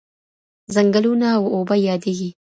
ځنګلونه 0.73 1.27
او 1.37 1.43
اوبه 1.55 1.75
یادېږي. 1.89 2.29